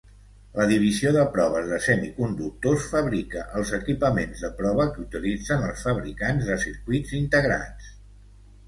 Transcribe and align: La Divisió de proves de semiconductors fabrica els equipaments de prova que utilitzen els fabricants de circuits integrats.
La 0.59 0.63
Divisió 0.69 1.11
de 1.17 1.25
proves 1.35 1.67
de 1.73 1.77
semiconductors 1.87 2.87
fabrica 2.95 3.45
els 3.61 3.75
equipaments 3.81 4.43
de 4.47 4.53
prova 4.63 4.89
que 4.97 5.05
utilitzen 5.07 5.71
els 5.71 5.87
fabricants 5.91 6.51
de 6.53 6.61
circuits 6.69 7.17
integrats. 7.25 7.97